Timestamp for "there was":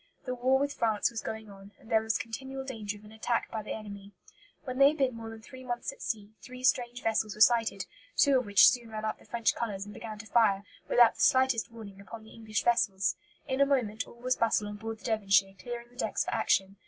1.91-2.17